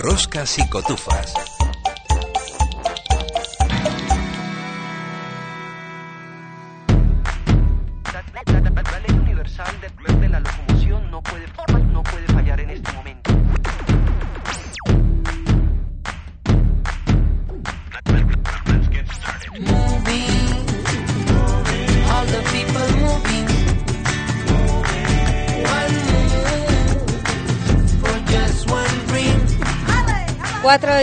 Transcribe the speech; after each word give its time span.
Roscas 0.00 0.58
y 0.58 0.66
cotufas. 0.66 1.59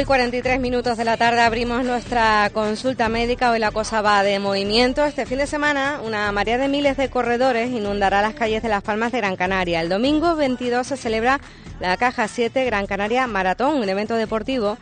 Y 0.01 0.05
43 0.05 0.59
minutos 0.59 0.97
de 0.97 1.05
la 1.05 1.17
tarde 1.17 1.39
abrimos 1.39 1.83
nuestra 1.83 2.49
consulta 2.53 3.09
médica. 3.09 3.49
Hoy 3.49 3.57
la 3.57 3.71
cosa 3.71 4.01
va 4.01 4.21
de 4.21 4.37
movimiento. 4.37 5.03
Este 5.03 5.25
fin 5.25 5.39
de 5.39 5.47
semana, 5.47 6.01
una 6.03 6.31
marea 6.31 6.59
de 6.59 6.67
miles 6.67 6.97
de 6.97 7.09
corredores 7.09 7.71
inundará 7.71 8.21
las 8.21 8.35
calles 8.35 8.61
de 8.61 8.69
Las 8.69 8.83
Palmas 8.83 9.11
de 9.11 9.19
Gran 9.19 9.35
Canaria. 9.35 9.81
El 9.81 9.89
domingo 9.89 10.35
22 10.35 10.85
se 10.85 10.97
celebra 10.97 11.39
la 11.79 11.97
Caja 11.97 12.27
7 12.27 12.63
Gran 12.65 12.85
Canaria 12.85 13.25
Maratón, 13.25 13.77
un 13.77 13.89
evento 13.89 14.15
deportivo 14.15 14.77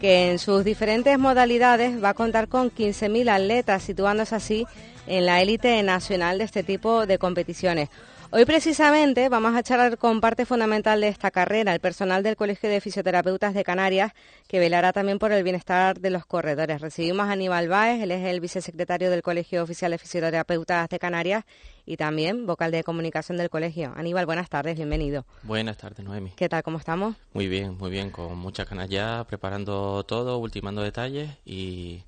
que 0.00 0.30
en 0.30 0.38
sus 0.38 0.62
diferentes 0.62 1.18
modalidades 1.18 2.02
va 2.02 2.10
a 2.10 2.14
contar 2.14 2.46
con 2.46 2.70
15.000 2.70 3.28
atletas, 3.28 3.82
situándose 3.82 4.36
así 4.36 4.66
en 5.08 5.26
la 5.26 5.40
élite 5.40 5.82
nacional 5.82 6.38
de 6.38 6.44
este 6.44 6.62
tipo 6.62 7.06
de 7.06 7.18
competiciones. 7.18 7.88
Hoy 8.32 8.44
precisamente 8.44 9.28
vamos 9.28 9.56
a 9.56 9.62
charlar 9.64 9.98
con 9.98 10.20
parte 10.20 10.46
fundamental 10.46 11.00
de 11.00 11.08
esta 11.08 11.32
carrera, 11.32 11.74
el 11.74 11.80
personal 11.80 12.22
del 12.22 12.36
Colegio 12.36 12.70
de 12.70 12.80
Fisioterapeutas 12.80 13.54
de 13.54 13.64
Canarias, 13.64 14.12
que 14.46 14.60
velará 14.60 14.92
también 14.92 15.18
por 15.18 15.32
el 15.32 15.42
bienestar 15.42 15.98
de 15.98 16.10
los 16.10 16.26
corredores. 16.26 16.80
Recibimos 16.80 17.26
a 17.26 17.32
Aníbal 17.32 17.66
Báez, 17.66 18.00
él 18.00 18.12
es 18.12 18.24
el 18.24 18.38
vicesecretario 18.38 19.10
del 19.10 19.22
Colegio 19.22 19.64
Oficial 19.64 19.90
de 19.90 19.98
Fisioterapeutas 19.98 20.88
de 20.88 21.00
Canarias 21.00 21.44
y 21.84 21.96
también 21.96 22.46
vocal 22.46 22.70
de 22.70 22.84
comunicación 22.84 23.36
del 23.36 23.50
colegio. 23.50 23.92
Aníbal, 23.96 24.26
buenas 24.26 24.48
tardes, 24.48 24.76
bienvenido. 24.76 25.26
Buenas 25.42 25.76
tardes, 25.76 26.06
Noemi. 26.06 26.30
¿Qué 26.36 26.48
tal, 26.48 26.62
cómo 26.62 26.78
estamos? 26.78 27.16
Muy 27.32 27.48
bien, 27.48 27.76
muy 27.78 27.90
bien, 27.90 28.10
con 28.10 28.38
muchas 28.38 28.70
ganas 28.70 28.88
ya, 28.88 29.24
preparando 29.24 30.04
todo, 30.04 30.38
ultimando 30.38 30.82
detalles 30.82 31.30
y 31.44 32.04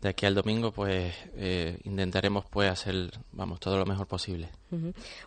de 0.00 0.08
aquí 0.08 0.26
al 0.26 0.34
domingo 0.34 0.70
pues 0.72 1.12
eh, 1.36 1.78
intentaremos 1.84 2.44
pues 2.50 2.70
hacer 2.70 3.10
vamos 3.32 3.60
todo 3.60 3.78
lo 3.78 3.86
mejor 3.86 4.06
posible. 4.06 4.48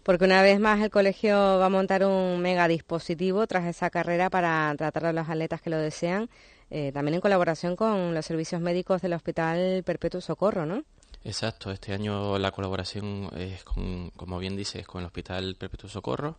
Porque 0.04 0.26
una 0.26 0.42
vez 0.42 0.60
más 0.60 0.82
el 0.82 0.90
colegio 0.90 1.36
va 1.36 1.66
a 1.66 1.70
montar 1.70 2.06
un 2.06 2.42
mega 2.42 2.68
dispositivo 2.68 3.48
tras 3.48 3.66
esa 3.66 3.90
carrera 3.90 4.30
para 4.30 4.74
tratar 4.78 5.08
a 5.08 5.14
los 5.14 5.28
atletas 5.28 5.62
que 5.62 5.70
lo 5.70 5.78
desean, 5.78 6.30
eh, 6.70 6.92
también 6.94 7.16
en 7.16 7.22
colaboración 7.22 7.76
con 7.76 8.14
los 8.14 8.26
servicios 8.26 8.62
médicos 8.62 9.02
del 9.02 9.14
Hospital 9.14 9.84
Perpetuo 9.84 10.22
Socorro, 10.22 10.66
¿no? 10.66 10.84
Exacto 11.24 11.72
este 11.72 11.94
año 11.94 12.38
la 12.38 12.52
colaboración 12.52 13.30
es 13.38 13.64
con 13.64 14.10
como 14.12 14.40
bien 14.40 14.56
dices 14.56 14.86
con 14.86 15.02
el 15.02 15.08
Hospital 15.08 15.56
Perpetuo 15.56 15.90
Socorro 15.90 16.38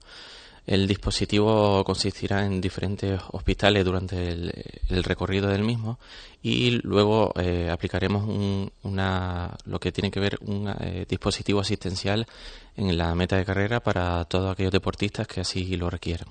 el 0.67 0.87
dispositivo 0.87 1.83
consistirá 1.85 2.47
en 2.47 2.61
diferentes 2.61 3.21
hospitales 3.33 3.85
durante 3.85 4.29
el, 4.29 5.03
recorrido 5.03 5.49
del 5.49 5.65
mismo 5.65 5.99
y 6.41 6.71
luego 6.83 7.33
eh, 7.37 7.69
aplicaremos 7.69 8.23
un, 8.23 8.71
una, 8.85 9.57
lo 9.65 9.81
que 9.81 9.91
tiene 9.91 10.11
que 10.11 10.21
ver 10.21 10.39
un 10.43 10.69
eh, 10.69 11.05
dispositivo 11.09 11.61
asistencial 11.61 12.27
en 12.77 12.97
la 12.97 13.15
meta 13.17 13.37
de 13.37 13.45
carrera 13.45 13.81
para 13.81 14.25
todos 14.27 14.53
aquellos 14.53 14.73
deportistas 14.73 15.27
que 15.27 15.41
así 15.41 15.77
lo 15.77 15.91
requieran. 15.91 16.29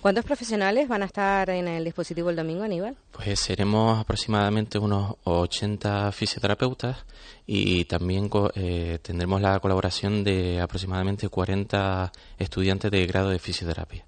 ¿Cuántos 0.00 0.24
profesionales 0.24 0.88
van 0.88 1.02
a 1.02 1.06
estar 1.06 1.50
en 1.50 1.68
el 1.68 1.84
dispositivo 1.84 2.30
el 2.30 2.36
domingo, 2.36 2.64
Aníbal? 2.64 2.96
Pues 3.12 3.38
seremos 3.38 3.98
aproximadamente 3.98 4.78
unos 4.78 5.14
80 5.24 6.10
fisioterapeutas 6.12 7.04
y 7.46 7.84
también 7.84 8.28
eh, 8.54 8.98
tendremos 9.02 9.40
la 9.40 9.60
colaboración 9.60 10.24
de 10.24 10.60
aproximadamente 10.60 11.28
40 11.28 12.12
estudiantes 12.38 12.90
de 12.90 13.06
grado 13.06 13.30
de 13.30 13.38
fisioterapia. 13.38 14.04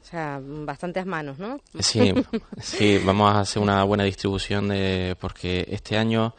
O 0.00 0.10
sea, 0.10 0.40
bastantes 0.42 1.04
manos, 1.04 1.38
¿no? 1.38 1.60
Sí, 1.80 2.14
sí, 2.60 2.98
vamos 3.04 3.34
a 3.34 3.40
hacer 3.40 3.60
una 3.60 3.82
buena 3.84 4.04
distribución 4.04 4.68
de, 4.68 5.16
porque 5.20 5.66
este 5.70 5.98
año 5.98 6.34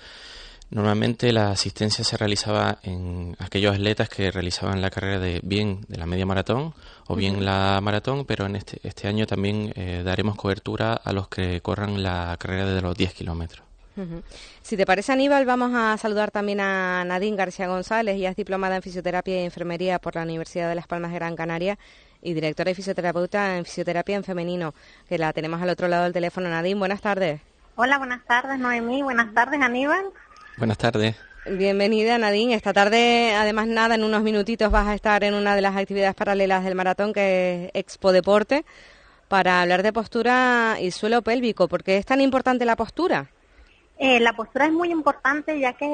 normalmente 0.72 1.32
la 1.32 1.52
asistencia 1.52 2.04
se 2.04 2.18
realizaba 2.18 2.80
en 2.84 3.36
aquellos 3.40 3.76
atletas 3.76 4.10
que 4.10 4.32
realizaban 4.32 4.82
la 4.82 4.90
carrera 4.90 5.20
de 5.20 5.40
bien 5.44 5.82
de 5.88 5.98
la 5.98 6.06
media 6.06 6.26
maratón 6.26 6.74
o 7.08 7.16
bien 7.16 7.44
la 7.44 7.80
maratón, 7.82 8.26
pero 8.26 8.46
en 8.46 8.56
este, 8.56 8.80
este 8.84 9.08
año 9.08 9.26
también 9.26 9.74
eh, 9.76 10.04
daremos 10.04 10.36
cobertura 10.36 10.94
a 10.94 11.12
los 11.12 11.28
que 11.28 11.62
corran 11.62 12.04
la 12.04 12.36
carrera 12.40 12.66
de 12.66 12.82
los 12.82 12.96
10 12.96 13.14
kilómetros. 13.14 13.70
Si 14.62 14.78
te 14.78 14.86
parece, 14.86 15.12
Aníbal, 15.12 15.46
vamos 15.46 15.72
a 15.74 15.98
saludar 15.98 16.32
también 16.32 16.62
a 16.62 17.04
Nadine 17.04 17.36
García 17.36 17.68
González. 17.68 18.16
Ella 18.16 18.30
es 18.30 18.36
diplomada 18.38 18.78
en 18.78 18.82
fisioterapia 18.82 19.42
y 19.42 19.44
enfermería 19.44 20.00
por 20.00 20.16
la 20.16 20.24
Universidad 20.24 20.70
de 20.70 20.76
Las 20.76 20.88
Palmas 20.88 21.12
de 21.12 21.16
Gran 21.16 21.36
Canaria 21.36 21.78
y 22.22 22.34
directora 22.34 22.72
y 22.72 22.76
fisioterapeuta 22.76 23.58
en 23.58 23.66
fisioterapia 23.66 24.16
en 24.16 24.24
femenino, 24.24 24.74
que 25.08 25.18
la 25.18 25.34
tenemos 25.34 25.62
al 25.62 25.70
otro 25.70 25.88
lado 25.88 26.04
del 26.04 26.14
teléfono. 26.14 26.50
Nadine, 26.50 26.80
buenas 26.80 27.02
tardes. 27.02 27.42
Hola, 27.76 27.98
buenas 27.98 28.26
tardes, 28.26 28.60
Noemí. 28.60 29.02
Buenas 29.04 29.34
tardes, 29.34 29.62
Aníbal. 29.62 30.12
Buenas 30.60 30.78
tardes. 30.78 31.16
Bienvenida, 31.46 32.18
Nadine. 32.18 32.54
Esta 32.54 32.74
tarde, 32.74 33.34
además, 33.34 33.68
nada, 33.68 33.96
en 33.96 34.04
unos 34.04 34.22
minutitos 34.24 34.70
vas 34.70 34.88
a 34.88 34.94
estar 34.94 35.24
en 35.24 35.34
una 35.34 35.56
de 35.56 35.62
las 35.62 35.76
actividades 35.78 36.14
paralelas 36.14 36.66
del 36.66 36.76
maratón, 36.76 37.14
que 37.14 37.66
es 37.66 37.72
Expo 37.74 38.12
Deporte, 38.12 38.66
para 39.30 39.62
hablar 39.62 39.84
de 39.84 39.94
postura 39.94 40.76
y 40.82 40.92
suelo 40.92 41.22
pélvico. 41.22 41.70
¿Por 41.70 41.82
qué 41.82 41.96
es 41.96 42.06
tan 42.06 42.20
importante 42.20 42.66
la 42.66 42.76
postura? 42.76 43.30
Eh, 43.98 44.20
la 44.20 44.34
postura 44.34 44.66
es 44.66 44.74
muy 44.74 44.92
importante 44.92 45.58
ya 45.60 45.74
que 45.74 45.86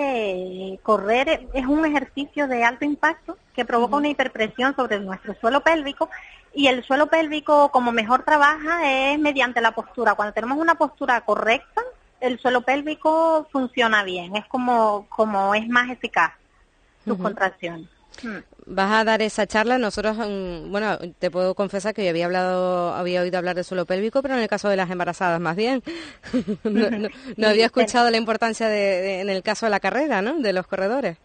eh, 0.74 0.80
correr 0.82 1.48
es 1.54 1.66
un 1.66 1.86
ejercicio 1.86 2.48
de 2.48 2.64
alto 2.64 2.86
impacto 2.86 3.38
que 3.56 3.66
provoca 3.66 3.98
una 3.98 4.10
hiperpresión 4.10 4.76
sobre 4.76 5.00
nuestro 5.00 5.36
suelo 5.36 5.62
pélvico 5.62 6.10
y 6.56 6.68
el 6.68 6.84
suelo 6.84 7.08
pélvico 7.08 7.70
como 7.70 7.92
mejor 7.92 8.24
trabaja 8.24 9.12
es 9.12 9.20
mediante 9.20 9.62
la 9.62 9.74
postura. 9.74 10.16
Cuando 10.16 10.34
tenemos 10.34 10.58
una 10.58 10.76
postura 10.76 11.22
correcta, 11.22 11.82
el 12.26 12.40
suelo 12.40 12.62
pélvico 12.62 13.48
funciona 13.52 14.04
bien, 14.04 14.36
es 14.36 14.46
como, 14.48 15.06
como 15.10 15.54
es 15.56 15.68
más 15.68 15.90
eficaz 15.90 16.34
sus 17.04 17.14
Ujú. 17.14 17.24
contracciones. 17.24 17.88
Mm. 18.24 18.38
Vas 18.68 18.92
a 18.94 19.04
dar 19.04 19.22
esa 19.22 19.46
charla. 19.46 19.78
Nosotros, 19.78 20.18
mm, 20.18 20.72
bueno, 20.72 20.98
te 21.20 21.30
puedo 21.30 21.54
confesar 21.54 21.94
que 21.94 22.04
yo 22.04 22.10
había 22.10 22.26
hablado, 22.26 22.94
había 22.96 23.22
oído 23.22 23.38
hablar 23.38 23.56
de 23.56 23.64
suelo 23.64 23.86
pélvico, 23.86 24.22
pero 24.22 24.36
en 24.36 24.40
el 24.42 24.48
caso 24.48 24.70
de 24.70 24.78
las 24.78 24.90
embarazadas 24.90 25.40
más 25.42 25.56
bien. 25.56 25.84
no, 26.64 26.90
no- 26.90 27.10
no 27.38 27.48
había 27.48 27.66
escuchado 27.68 28.10
la 28.10 28.18
importancia 28.18 28.68
de, 28.70 28.76
de- 29.02 29.22
en 29.22 29.30
el 29.30 29.44
caso 29.44 29.66
de 29.66 29.70
la 29.70 29.80
carrera, 29.80 30.22
¿no? 30.22 30.40
De 30.40 30.54
los 30.54 30.66
corredores. 30.66 31.18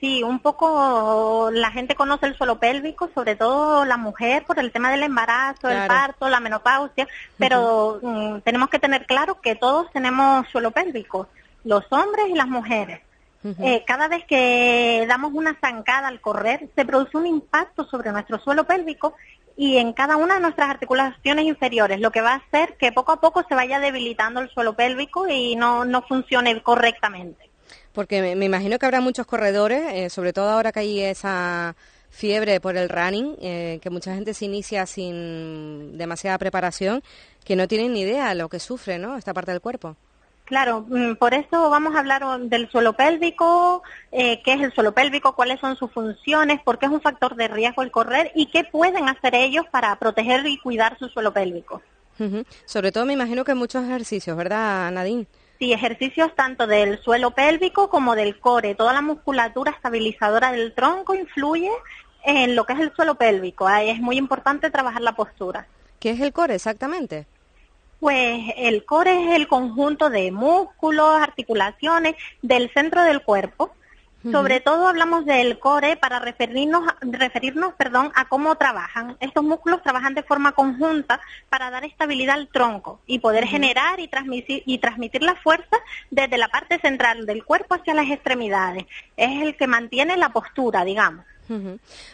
Sí, 0.00 0.22
un 0.22 0.38
poco 0.38 1.50
la 1.52 1.72
gente 1.72 1.96
conoce 1.96 2.26
el 2.26 2.36
suelo 2.36 2.60
pélvico, 2.60 3.10
sobre 3.14 3.34
todo 3.34 3.84
la 3.84 3.96
mujer 3.96 4.44
por 4.44 4.60
el 4.60 4.70
tema 4.70 4.92
del 4.92 5.02
embarazo, 5.02 5.68
el 5.68 5.88
parto, 5.88 6.28
la 6.28 6.38
menopausia, 6.38 7.08
pero 7.36 7.98
mm, 8.00 8.40
tenemos 8.40 8.68
que 8.68 8.78
tener 8.78 9.06
claro 9.06 9.40
que 9.40 9.56
todos 9.56 9.90
tenemos 9.90 10.46
suelo 10.48 10.70
pélvico, 10.70 11.26
los 11.64 11.84
hombres 11.90 12.26
y 12.28 12.34
las 12.34 12.46
mujeres. 12.46 13.00
Eh, 13.58 13.82
cada 13.84 14.06
vez 14.06 14.24
que 14.24 15.04
damos 15.08 15.32
una 15.34 15.58
zancada 15.60 16.06
al 16.06 16.20
correr, 16.20 16.68
se 16.76 16.84
produce 16.84 17.16
un 17.16 17.26
impacto 17.26 17.84
sobre 17.84 18.12
nuestro 18.12 18.38
suelo 18.38 18.62
pélvico 18.62 19.14
y 19.56 19.78
en 19.78 19.92
cada 19.94 20.16
una 20.16 20.34
de 20.34 20.40
nuestras 20.40 20.70
articulaciones 20.70 21.44
inferiores, 21.46 22.00
lo 22.00 22.12
que 22.12 22.20
va 22.20 22.34
a 22.34 22.36
hacer 22.36 22.76
que 22.76 22.92
poco 22.92 23.10
a 23.10 23.20
poco 23.20 23.44
se 23.48 23.56
vaya 23.56 23.80
debilitando 23.80 24.38
el 24.38 24.48
suelo 24.50 24.74
pélvico 24.74 25.26
y 25.28 25.56
no, 25.56 25.84
no 25.84 26.02
funcione 26.02 26.62
correctamente. 26.62 27.51
Porque 27.92 28.22
me, 28.22 28.34
me 28.36 28.46
imagino 28.46 28.78
que 28.78 28.86
habrá 28.86 29.00
muchos 29.00 29.26
corredores, 29.26 29.82
eh, 29.92 30.10
sobre 30.10 30.32
todo 30.32 30.48
ahora 30.48 30.72
que 30.72 30.80
hay 30.80 31.00
esa 31.00 31.74
fiebre 32.12 32.60
por 32.60 32.76
el 32.76 32.88
running, 32.88 33.36
eh, 33.40 33.80
que 33.82 33.90
mucha 33.90 34.14
gente 34.14 34.34
se 34.34 34.44
inicia 34.44 34.86
sin 34.86 35.96
demasiada 35.96 36.38
preparación, 36.38 37.02
que 37.44 37.56
no 37.56 37.66
tienen 37.66 37.92
ni 37.94 38.02
idea 38.02 38.28
de 38.28 38.34
lo 38.36 38.48
que 38.48 38.60
sufre, 38.60 38.98
¿no? 38.98 39.16
Esta 39.16 39.34
parte 39.34 39.50
del 39.50 39.60
cuerpo. 39.60 39.96
Claro, 40.44 40.84
mm, 40.86 41.14
por 41.14 41.32
eso 41.32 41.70
vamos 41.70 41.94
a 41.94 42.00
hablar 42.00 42.22
del 42.42 42.70
suelo 42.70 42.92
pélvico, 42.92 43.82
eh, 44.10 44.42
qué 44.44 44.54
es 44.54 44.60
el 44.60 44.72
suelo 44.72 44.92
pélvico, 44.92 45.34
cuáles 45.34 45.58
son 45.60 45.76
sus 45.76 45.90
funciones, 45.90 46.60
por 46.62 46.78
qué 46.78 46.86
es 46.86 46.92
un 46.92 47.00
factor 47.00 47.34
de 47.36 47.48
riesgo 47.48 47.82
el 47.82 47.90
correr 47.90 48.30
y 48.34 48.46
qué 48.46 48.64
pueden 48.64 49.08
hacer 49.08 49.34
ellos 49.34 49.64
para 49.70 49.96
proteger 49.98 50.46
y 50.46 50.58
cuidar 50.58 50.98
su 50.98 51.08
suelo 51.08 51.32
pélvico. 51.32 51.80
Sobre 52.66 52.92
todo 52.92 53.04
me 53.06 53.14
imagino 53.14 53.44
que 53.44 53.54
muchos 53.54 53.82
ejercicios, 53.82 54.36
¿verdad, 54.36 54.92
Nadine? 54.92 55.26
Sí, 55.62 55.72
ejercicios 55.72 56.34
tanto 56.34 56.66
del 56.66 57.00
suelo 57.04 57.30
pélvico 57.30 57.88
como 57.88 58.16
del 58.16 58.40
core. 58.40 58.74
Toda 58.74 58.92
la 58.92 59.00
musculatura 59.00 59.70
estabilizadora 59.70 60.50
del 60.50 60.74
tronco 60.74 61.14
influye 61.14 61.70
en 62.24 62.56
lo 62.56 62.64
que 62.64 62.72
es 62.72 62.80
el 62.80 62.92
suelo 62.96 63.14
pélvico. 63.14 63.68
Ahí 63.68 63.88
es 63.88 64.00
muy 64.00 64.16
importante 64.16 64.72
trabajar 64.72 65.02
la 65.02 65.12
postura. 65.12 65.68
¿Qué 66.00 66.10
es 66.10 66.20
el 66.20 66.32
core 66.32 66.56
exactamente? 66.56 67.28
Pues 68.00 68.40
el 68.56 68.84
core 68.84 69.22
es 69.22 69.36
el 69.36 69.46
conjunto 69.46 70.10
de 70.10 70.32
músculos, 70.32 71.22
articulaciones 71.22 72.16
del 72.42 72.68
centro 72.74 73.02
del 73.02 73.22
cuerpo. 73.22 73.72
Sobre 74.30 74.60
todo 74.60 74.86
hablamos 74.86 75.24
del 75.24 75.58
core 75.58 75.96
para 75.96 76.20
referirnos, 76.20 76.84
referirnos 77.00 77.74
perdón, 77.74 78.12
a 78.14 78.28
cómo 78.28 78.54
trabajan. 78.54 79.16
Estos 79.18 79.42
músculos 79.42 79.82
trabajan 79.82 80.14
de 80.14 80.22
forma 80.22 80.52
conjunta 80.52 81.20
para 81.48 81.70
dar 81.70 81.84
estabilidad 81.84 82.36
al 82.36 82.48
tronco 82.48 83.00
y 83.06 83.18
poder 83.18 83.46
generar 83.46 83.98
y 83.98 84.06
transmitir, 84.06 84.62
y 84.64 84.78
transmitir 84.78 85.22
la 85.22 85.34
fuerza 85.34 85.76
desde 86.10 86.38
la 86.38 86.48
parte 86.48 86.78
central 86.78 87.26
del 87.26 87.44
cuerpo 87.44 87.74
hacia 87.74 87.94
las 87.94 88.10
extremidades. 88.10 88.84
Es 89.16 89.42
el 89.42 89.56
que 89.56 89.66
mantiene 89.66 90.16
la 90.16 90.28
postura, 90.28 90.84
digamos. 90.84 91.24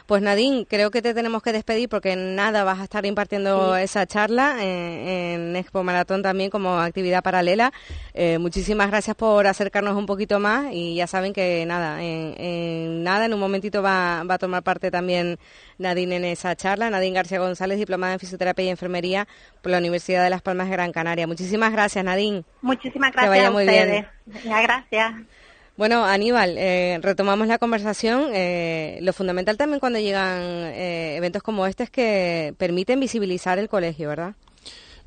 Pues 0.07 0.23
Nadine, 0.23 0.67
creo 0.69 0.91
que 0.91 1.03
te 1.03 1.15
tenemos 1.15 1.43
que 1.43 1.53
despedir 1.53 1.89
porque 1.89 2.13
en 2.13 2.35
nada 2.35 2.65
vas 2.65 2.81
a 2.81 2.85
estar 2.85 3.05
impartiendo 3.07 3.77
esa 3.77 4.07
charla 4.07 4.57
en 4.61 5.55
Expo 5.57 5.83
Maratón 5.85 6.23
también 6.23 6.51
como 6.51 6.79
actividad 6.79 7.23
paralela. 7.23 7.73
Eh, 8.15 8.39
muchísimas 8.39 8.89
gracias 8.89 9.15
por 9.17 9.47
acercarnos 9.47 9.97
un 9.97 10.07
poquito 10.07 10.41
más 10.41 10.73
y 10.73 10.97
ya 10.97 11.07
saben 11.07 11.33
que 11.33 11.65
nada, 11.67 12.03
en, 12.03 12.35
en 12.41 13.03
nada, 13.05 13.27
en 13.27 13.35
un 13.35 13.41
momentito 13.41 13.83
va, 13.83 14.25
va 14.25 14.35
a 14.35 14.39
tomar 14.39 14.63
parte 14.63 14.91
también 14.91 15.39
Nadine 15.79 16.17
en 16.17 16.25
esa 16.25 16.57
charla. 16.57 16.91
Nadine 16.91 17.15
García 17.15 17.39
González, 17.39 17.79
diplomada 17.79 18.15
en 18.15 18.19
fisioterapia 18.19 18.65
y 18.65 18.69
enfermería 18.71 19.29
por 19.63 19.71
la 19.73 19.79
Universidad 19.79 20.25
de 20.25 20.31
Las 20.31 20.43
Palmas 20.43 20.67
de 20.69 20.73
Gran 20.73 20.93
Canaria. 20.93 21.27
Muchísimas 21.27 21.71
gracias, 21.73 22.05
Nadine. 22.05 22.45
Muchísimas 22.61 23.11
Que 23.13 23.17
gracias 23.21 23.31
vaya 23.31 23.49
a 23.49 23.51
muy 23.51 23.67
bien. 23.67 23.83
ustedes. 23.85 24.07
Venga, 24.45 24.63
Gracias. 24.63 25.38
Bueno, 25.79 26.05
Aníbal, 26.05 26.57
eh, 26.59 26.99
retomamos 27.01 27.47
la 27.47 27.59
conversación. 27.59 28.33
Eh, 28.35 28.99
lo 29.01 29.13
fundamental 29.13 29.57
también 29.57 29.79
cuando 29.79 30.01
llegan 30.01 30.43
eh, 30.43 31.15
eventos 31.15 31.41
como 31.41 31.69
este 31.69 31.85
es 31.85 31.91
que 31.91 32.53
permiten 32.59 32.99
visibilizar 32.99 33.61
el 33.61 33.69
colegio, 33.69 34.09
¿verdad? 34.09 34.35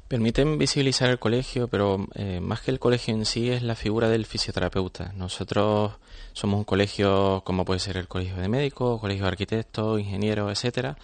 Permiten 0.07 0.57
visibilizar 0.57 1.09
el 1.09 1.19
colegio, 1.19 1.67
pero 1.67 2.07
más 2.41 2.61
que 2.61 2.71
el 2.71 2.79
colegio 2.79 3.13
en 3.13 3.25
sí 3.25 3.49
es 3.49 3.63
la 3.63 3.75
figura 3.75 4.07
del 4.07 4.25
fisioterapeuta. 4.25 5.11
Nosotros 5.17 5.91
somos 6.33 6.57
un 6.59 6.63
colegio 6.63 7.41
como 7.45 7.65
puede 7.65 7.79
ser 7.79 7.97
el 7.97 8.07
colegio 8.07 8.35
de 8.37 8.47
médicos, 8.47 8.99
colegio 8.99 9.23
de 9.23 9.29
arquitectos, 9.29 9.99
ingenieros, 9.99 10.51
etcétera, 10.51 10.97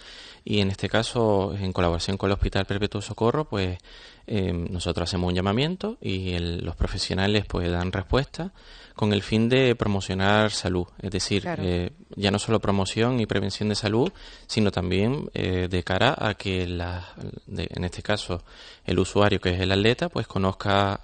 y 0.44 0.60
en 0.60 0.70
este 0.70 0.88
caso, 0.88 1.54
en 1.54 1.72
colaboración 1.72 2.16
con 2.16 2.28
el 2.30 2.34
Hospital 2.34 2.64
Perpetuo 2.64 3.00
Socorro, 3.02 3.44
pues 3.46 3.78
eh, 4.26 4.52
nosotros 4.52 5.08
hacemos 5.08 5.28
un 5.28 5.34
llamamiento 5.34 5.96
y 6.00 6.32
el- 6.32 6.64
los 6.64 6.76
profesionales 6.76 7.44
pues 7.46 7.70
dan 7.70 7.92
respuesta 7.92 8.52
con 8.94 9.12
el 9.12 9.22
fin 9.22 9.48
de 9.48 9.74
promocionar 9.76 10.50
salud, 10.50 10.86
es 11.00 11.10
decir, 11.10 11.42
Claro. 11.42 11.62
eh, 11.64 11.92
ya 12.16 12.30
no 12.30 12.38
solo 12.38 12.60
promoción 12.60 13.20
y 13.20 13.26
prevención 13.26 13.68
de 13.68 13.74
salud, 13.74 14.10
sino 14.46 14.70
también 14.70 15.30
eh, 15.34 15.68
de 15.70 15.82
cara 15.84 16.14
a 16.18 16.34
que, 16.34 16.66
la, 16.66 17.06
de- 17.46 17.68
en 17.74 17.84
este 17.84 18.02
caso, 18.02 18.42
el 18.84 18.98
usuario, 18.98 19.40
que 19.40 19.50
es 19.50 19.60
el 19.60 19.70
atleta, 19.72 20.08
pues 20.08 20.26
conozca 20.26 21.00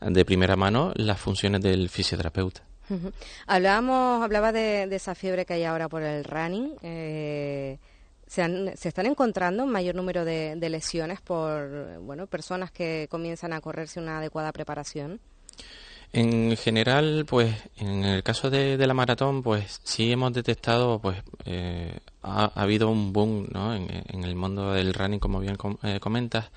de 0.00 0.24
primera 0.24 0.54
mano 0.56 0.92
las 0.94 1.18
funciones 1.20 1.60
del 1.62 1.88
fisioterapeuta. 1.88 2.62
Hablábamos, 3.46 4.22
hablaba 4.22 4.52
de, 4.52 4.84
esa 4.94 5.14
fiebre 5.14 5.44
que 5.44 5.54
hay 5.54 5.64
ahora 5.64 5.88
por 5.88 6.02
el 6.02 6.24
running. 6.24 6.76
eh, 6.82 7.78
se, 8.28 8.88
están 8.88 9.06
encontrando 9.06 9.64
un 9.64 9.70
mayor 9.70 9.94
número 9.94 10.24
de, 10.24 10.56
lesiones 10.68 11.20
por 11.20 11.98
bueno 12.00 12.26
personas 12.26 12.70
que 12.70 13.08
comienzan 13.10 13.52
a 13.52 13.60
correrse 13.60 14.00
una 14.00 14.18
adecuada 14.18 14.52
preparación. 14.52 15.20
En 16.12 16.56
general, 16.56 17.26
pues 17.28 17.54
en 17.76 18.04
el 18.04 18.22
caso 18.22 18.48
de, 18.48 18.78
la 18.78 18.94
maratón, 18.94 19.42
pues 19.42 19.80
sí 19.82 20.10
hemos 20.12 20.32
detectado, 20.32 20.98
pues 21.00 21.18
eh, 21.44 21.98
ha, 22.22 22.44
ha 22.54 22.62
habido 22.62 22.88
un 22.88 23.12
boom 23.12 23.48
¿no? 23.52 23.74
en, 23.74 24.24
el 24.24 24.34
mundo 24.34 24.72
del 24.72 24.94
running, 24.94 25.18
como 25.18 25.40
bien 25.40 25.58
eh, 25.82 26.00
comentas, 26.00 26.50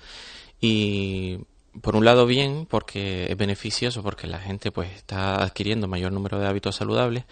y 0.58 1.38
por 1.80 1.96
un 1.96 2.04
lado 2.04 2.26
bien, 2.26 2.66
porque 2.68 3.26
es 3.30 3.36
beneficioso, 3.36 4.02
porque 4.02 4.26
la 4.26 4.38
gente 4.38 4.70
pues 4.70 4.92
está 4.92 5.42
adquiriendo 5.42 5.88
mayor 5.88 6.12
número 6.12 6.38
de 6.38 6.46
hábitos 6.46 6.76
saludables, 6.76 7.24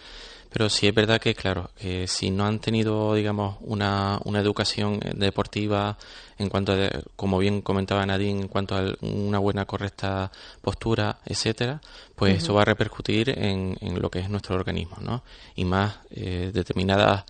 pero 0.51 0.69
sí 0.69 0.87
es 0.87 0.93
verdad 0.93 1.19
que, 1.21 1.33
claro, 1.33 1.71
que 1.79 2.07
si 2.07 2.29
no 2.29 2.45
han 2.45 2.59
tenido, 2.59 3.13
digamos, 3.15 3.57
una, 3.61 4.19
una 4.25 4.39
educación 4.39 4.99
deportiva 5.15 5.97
en 6.37 6.49
cuanto 6.49 6.73
a, 6.73 6.89
como 7.15 7.37
bien 7.37 7.61
comentaba 7.61 8.05
Nadine, 8.05 8.41
en 8.41 8.47
cuanto 8.47 8.75
a 8.75 8.83
una 9.01 9.39
buena, 9.39 9.65
correcta 9.65 10.31
postura, 10.61 11.19
etcétera, 11.25 11.79
pues 12.15 12.37
eso 12.43 12.53
va 12.53 12.63
a 12.63 12.65
repercutir 12.65 13.29
en, 13.29 13.77
en 13.79 14.01
lo 14.01 14.09
que 14.09 14.19
es 14.19 14.29
nuestro 14.29 14.55
organismo, 14.55 14.97
¿no? 15.01 15.23
Y 15.55 15.65
más 15.65 15.99
eh, 16.09 16.51
determinadas 16.53 17.23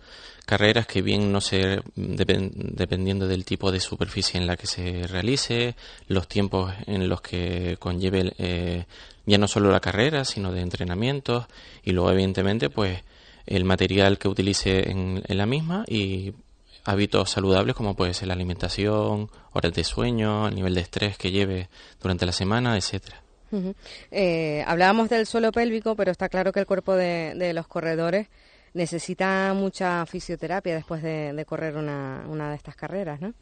carreras 0.44 0.86
que 0.86 1.02
bien 1.02 1.30
no 1.30 1.40
sé, 1.40 1.80
depen- 1.96 2.50
dependiendo 2.54 3.28
del 3.28 3.44
tipo 3.44 3.70
de 3.70 3.80
superficie 3.80 4.40
en 4.40 4.46
la 4.46 4.56
que 4.56 4.66
se 4.66 5.06
realice, 5.06 5.76
los 6.08 6.26
tiempos 6.26 6.72
en 6.86 7.08
los 7.08 7.20
que 7.20 7.76
conlleve 7.78 8.32
eh, 8.38 8.84
ya 9.26 9.38
no 9.38 9.46
solo 9.46 9.70
la 9.70 9.80
carrera, 9.80 10.24
sino 10.24 10.52
de 10.52 10.62
entrenamientos 10.62 11.46
y 11.84 11.92
luego 11.92 12.10
evidentemente 12.10 12.70
pues 12.70 13.02
el 13.46 13.64
material 13.64 14.18
que 14.18 14.28
utilice 14.28 14.90
en, 14.90 15.22
en 15.26 15.38
la 15.38 15.46
misma 15.46 15.84
y 15.88 16.32
hábitos 16.84 17.30
saludables 17.30 17.76
como 17.76 17.94
puede 17.94 18.12
ser 18.14 18.28
la 18.28 18.34
alimentación, 18.34 19.30
horas 19.52 19.72
de 19.72 19.84
sueño, 19.84 20.48
el 20.48 20.54
nivel 20.54 20.74
de 20.74 20.80
estrés 20.80 21.16
que 21.16 21.30
lleve 21.30 21.68
durante 22.00 22.26
la 22.26 22.32
semana, 22.32 22.76
etcétera. 22.76 23.22
Eh, 24.10 24.64
hablábamos 24.66 25.10
del 25.10 25.26
suelo 25.26 25.52
pélvico, 25.52 25.94
pero 25.94 26.10
está 26.10 26.28
claro 26.28 26.52
que 26.52 26.60
el 26.60 26.66
cuerpo 26.66 26.94
de, 26.94 27.34
de 27.36 27.52
los 27.52 27.66
corredores 27.66 28.28
necesita 28.74 29.52
mucha 29.54 30.06
fisioterapia 30.06 30.74
después 30.74 31.02
de, 31.02 31.34
de 31.34 31.44
correr 31.44 31.76
una, 31.76 32.24
una 32.28 32.48
de 32.50 32.56
estas 32.56 32.74
carreras, 32.74 33.20
¿no? 33.20 33.34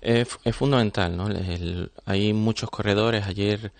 Es, 0.00 0.26
es 0.42 0.56
fundamental, 0.56 1.16
¿no? 1.16 1.28
El- 1.28 1.92
hay 2.04 2.32
muchos 2.32 2.68
corredores. 2.70 3.24
Ayer 3.24 3.70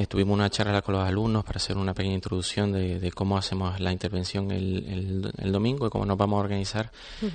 eh, 0.00 0.06
tuvimos 0.06 0.34
una 0.34 0.48
charla 0.48 0.80
con 0.82 0.94
los 0.94 1.06
alumnos 1.06 1.44
para 1.44 1.56
hacer 1.56 1.76
una 1.76 1.92
pequeña 1.94 2.14
introducción 2.14 2.70
de, 2.72 3.00
de 3.00 3.10
cómo 3.10 3.36
hacemos 3.36 3.80
la 3.80 3.90
intervención 3.92 4.50
el, 4.52 4.84
el- 4.88 5.32
el 5.38 5.52
domingo 5.52 5.86
y 5.86 5.90
cómo 5.90 6.06
nos 6.06 6.16
vamos 6.16 6.38
a 6.38 6.40
organizar. 6.44 6.90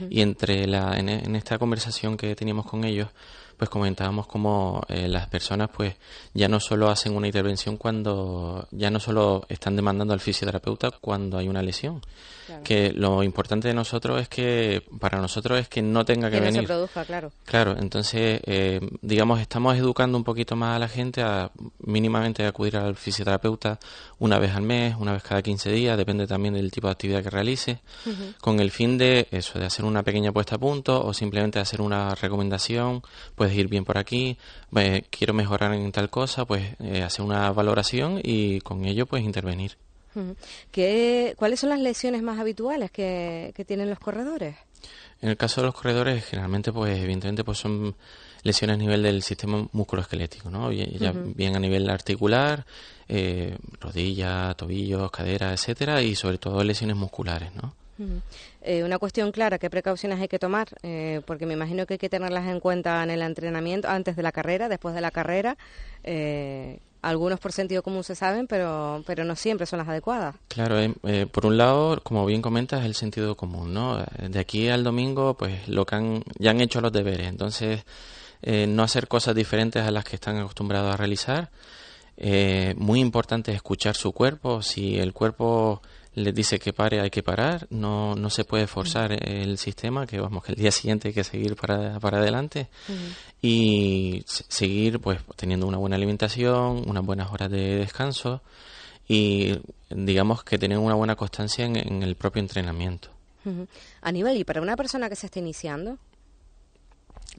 Y 0.09 0.21
entre 0.21 0.65
la, 0.67 0.97
en, 0.97 1.09
en 1.09 1.35
esta 1.35 1.57
conversación 1.57 2.15
que 2.17 2.35
teníamos 2.35 2.65
con 2.65 2.83
ellos, 2.85 3.09
pues 3.57 3.69
comentábamos 3.69 4.27
cómo 4.27 4.81
eh, 4.87 5.07
las 5.07 5.27
personas 5.27 5.69
pues 5.75 5.95
ya 6.33 6.47
no 6.47 6.59
solo 6.59 6.89
hacen 6.89 7.15
una 7.15 7.27
intervención 7.27 7.77
cuando 7.77 8.67
ya 8.71 8.89
no 8.89 8.99
solo 8.99 9.45
están 9.49 9.75
demandando 9.75 10.13
al 10.13 10.19
fisioterapeuta 10.19 10.91
cuando 10.91 11.37
hay 11.37 11.47
una 11.47 11.61
lesión. 11.61 12.01
Que 12.63 12.91
lo 12.91 13.23
importante 13.23 13.69
de 13.69 13.73
nosotros 13.73 14.21
es 14.21 14.27
que 14.27 14.83
para 14.99 15.17
nosotros 15.19 15.59
es 15.59 15.69
que 15.69 15.81
no 15.81 16.03
tenga 16.05 16.29
que 16.29 16.35
Que 16.35 16.41
no 16.41 16.45
venir. 16.45 16.61
se 16.61 16.67
produzca, 16.67 17.05
claro. 17.05 17.31
Claro, 17.45 17.75
entonces, 17.79 18.41
eh, 18.45 18.79
digamos, 19.01 19.39
estamos 19.39 19.75
educando 19.77 20.17
un 20.17 20.23
poquito 20.25 20.55
más 20.55 20.75
a 20.75 20.79
la 20.79 20.87
gente 20.89 21.21
a 21.21 21.51
mínimamente 21.79 22.45
acudir 22.45 22.75
al 22.77 22.95
fisioterapeuta 22.95 23.79
una 24.19 24.39
vez 24.39 24.51
al 24.55 24.61
mes, 24.61 24.95
una 24.99 25.13
vez 25.13 25.23
cada 25.23 25.41
15 25.41 25.71
días, 25.71 25.97
depende 25.97 26.27
también 26.27 26.53
del 26.53 26.69
tipo 26.69 26.87
de 26.87 26.91
actividad 26.91 27.23
que 27.23 27.29
realice, 27.29 27.79
con 28.41 28.59
el 28.59 28.71
fin 28.71 28.97
de 28.97 29.27
eso, 29.31 29.57
de 29.57 29.65
hacer 29.65 29.85
una 29.85 30.03
pequeña 30.03 30.31
puesta 30.31 30.55
a 30.55 30.59
punto 30.59 31.03
o 31.03 31.13
simplemente 31.13 31.59
hacer 31.59 31.81
una 31.81 32.13
recomendación, 32.13 33.01
puedes 33.43 33.57
ir 33.57 33.67
bien 33.67 33.83
por 33.83 33.97
aquí, 33.97 34.37
eh, 34.77 35.03
quiero 35.09 35.33
mejorar 35.33 35.73
en 35.73 35.91
tal 35.91 36.09
cosa, 36.09 36.45
pues 36.45 36.63
eh, 36.79 37.03
hacer 37.03 37.25
una 37.25 37.51
valoración 37.51 38.21
y 38.23 38.61
con 38.61 38.85
ello 38.85 39.05
pues 39.05 39.21
intervenir. 39.21 39.75
¿Qué, 40.71 41.33
¿Cuáles 41.35 41.59
son 41.59 41.69
las 41.71 41.81
lesiones 41.81 42.21
más 42.23 42.39
habituales 42.39 42.89
que, 42.89 43.51
que 43.53 43.65
tienen 43.65 43.89
los 43.89 43.99
corredores? 43.99 44.55
En 45.21 45.27
el 45.27 45.35
caso 45.35 45.59
de 45.59 45.67
los 45.67 45.75
corredores, 45.75 46.23
generalmente, 46.23 46.71
pues 46.71 46.97
evidentemente, 46.97 47.43
pues 47.43 47.57
son 47.57 47.95
lesiones 48.43 48.75
a 48.75 48.77
nivel 48.77 49.03
del 49.03 49.21
sistema 49.23 49.67
musculoesquelético, 49.73 50.49
¿no? 50.49 50.69
Bien, 50.69 50.89
ya 50.97 51.11
bien 51.11 51.57
a 51.57 51.59
nivel 51.59 51.89
articular, 51.89 52.65
eh, 53.09 53.57
rodillas, 53.81 54.55
tobillos, 54.55 55.11
caderas, 55.11 55.59
etcétera, 55.59 56.01
y 56.01 56.15
sobre 56.15 56.37
todo 56.37 56.63
lesiones 56.63 56.95
musculares, 56.95 57.53
¿no? 57.55 57.73
Eh, 58.61 58.83
una 58.83 58.97
cuestión 58.97 59.31
clara, 59.31 59.59
¿qué 59.59 59.69
precauciones 59.69 60.19
hay 60.19 60.27
que 60.27 60.39
tomar? 60.39 60.67
Eh, 60.81 61.21
porque 61.25 61.45
me 61.45 61.53
imagino 61.53 61.85
que 61.85 61.93
hay 61.93 61.97
que 61.97 62.09
tenerlas 62.09 62.47
en 62.47 62.59
cuenta 62.59 63.03
en 63.03 63.11
el 63.11 63.21
entrenamiento, 63.21 63.87
antes 63.87 64.15
de 64.15 64.23
la 64.23 64.31
carrera, 64.31 64.67
después 64.67 64.95
de 64.95 65.01
la 65.01 65.11
carrera. 65.11 65.57
Eh, 66.03 66.79
algunos 67.01 67.39
por 67.39 67.51
sentido 67.51 67.83
común 67.83 68.03
se 68.03 68.15
saben, 68.15 68.47
pero, 68.47 69.03
pero 69.05 69.25
no 69.25 69.35
siempre 69.35 69.65
son 69.65 69.79
las 69.79 69.87
adecuadas. 69.87 70.35
Claro, 70.47 70.79
eh, 70.79 71.27
por 71.29 71.45
un 71.45 71.57
lado, 71.57 72.01
como 72.01 72.25
bien 72.25 72.41
comentas, 72.41 72.85
el 72.85 72.95
sentido 72.95 73.35
común, 73.35 73.73
¿no? 73.73 73.97
De 73.97 74.39
aquí 74.39 74.69
al 74.69 74.83
domingo, 74.83 75.35
pues 75.35 75.67
lo 75.67 75.85
que 75.85 75.95
han, 75.95 76.23
ya 76.39 76.51
han 76.51 76.61
hecho 76.61 76.81
los 76.81 76.93
deberes, 76.93 77.27
entonces 77.27 77.83
no 78.45 78.83
hacer 78.83 79.07
cosas 79.07 79.35
diferentes 79.35 79.83
a 79.83 79.91
las 79.91 80.03
que 80.03 80.15
están 80.15 80.37
acostumbrados 80.37 80.93
a 80.93 80.97
realizar. 80.97 81.49
Muy 82.75 82.99
importante 82.99 83.51
escuchar 83.51 83.95
su 83.95 84.13
cuerpo. 84.13 84.61
Si 84.61 84.97
el 84.97 85.13
cuerpo 85.13 85.81
le 86.15 86.31
dice 86.31 86.59
que 86.59 86.73
pare, 86.73 86.99
hay 87.01 87.09
que 87.09 87.23
parar. 87.23 87.67
No, 87.69 88.15
no 88.15 88.29
se 88.29 88.43
puede 88.45 88.67
forzar 88.67 89.11
el 89.27 89.57
sistema, 89.57 90.05
que 90.05 90.19
vamos, 90.19 90.43
que 90.43 90.51
el 90.53 90.57
día 90.59 90.71
siguiente 90.71 91.07
hay 91.09 91.13
que 91.13 91.23
seguir 91.23 91.55
para, 91.55 91.99
para 91.99 92.19
adelante. 92.19 92.67
Y 93.41 94.23
se- 94.25 94.45
seguir 94.47 94.99
pues 94.99 95.19
teniendo 95.35 95.67
una 95.67 95.77
buena 95.77 95.95
alimentación, 95.95 96.83
unas 96.87 97.05
buenas 97.05 97.31
horas 97.31 97.49
de 97.51 97.77
descanso 97.77 98.41
y 99.07 99.59
digamos 99.89 100.43
que 100.43 100.57
tener 100.57 100.77
una 100.77 100.95
buena 100.95 101.15
constancia 101.15 101.65
en, 101.65 101.75
en 101.75 102.03
el 102.03 102.15
propio 102.15 102.39
entrenamiento. 102.41 103.09
Ujú. 103.45 103.67
Aníbal, 104.01 104.37
¿y 104.37 104.43
para 104.45 104.61
una 104.61 104.77
persona 104.77 105.09
que 105.09 105.15
se 105.15 105.25
esté 105.25 105.39
iniciando? 105.39 105.97